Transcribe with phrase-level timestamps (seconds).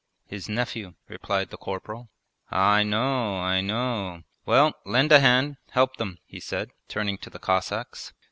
[0.25, 2.09] 'His nephew,' replied the corporal.
[2.49, 4.23] 'I know, I know.
[4.47, 8.11] Well, lend a hand, help them,' he said, turning to the Cossacks.